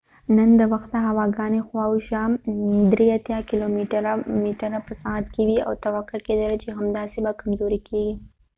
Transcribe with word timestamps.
نن 0.35 0.49
د 0.59 0.61
وخته 0.73 0.97
هوا 1.07 1.25
ګانی 1.37 1.61
خوا 1.67 1.83
او 1.89 1.95
شا 2.07 2.23
83 2.47 3.49
کېلو 3.49 3.65
متره 4.47 4.79
په 4.87 4.93
ساعت 5.01 5.25
کې 5.33 5.41
وي 5.47 5.57
او 5.67 5.71
توقع 5.85 6.19
کېدله 6.27 6.55
چې 6.63 6.69
همداسې 6.79 7.17
به 7.25 7.31
کمزوری 7.41 7.79
کېږي 7.87 8.15